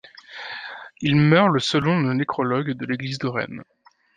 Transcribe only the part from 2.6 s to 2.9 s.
de